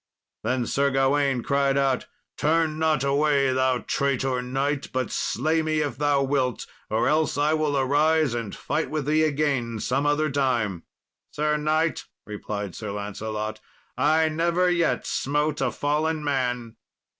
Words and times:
Then 0.41 0.65
Sir 0.65 0.89
Gawain 0.89 1.43
cried 1.43 1.77
out, 1.77 2.07
"Turn 2.35 2.79
not 2.79 3.03
away, 3.03 3.53
thou 3.53 3.83
traitor 3.87 4.41
knight, 4.41 4.91
but 4.91 5.11
slay 5.11 5.61
me 5.61 5.81
if 5.81 5.99
thou 5.99 6.23
wilt, 6.23 6.65
or 6.89 7.07
else 7.07 7.37
I 7.37 7.53
will 7.53 7.77
arise 7.77 8.33
and 8.33 8.55
fight 8.55 8.89
with 8.89 9.05
thee 9.05 9.21
again 9.23 9.79
some 9.79 10.07
other 10.07 10.31
time." 10.31 10.85
"Sir 11.29 11.55
knight," 11.57 12.05
replied 12.25 12.73
Sir 12.73 12.89
Lancelot, 12.89 13.59
"I 13.95 14.27
never 14.27 14.71
yet 14.71 15.05
smote 15.05 15.61
a 15.61 15.69
fallen 15.71 16.23
man." 16.23 16.77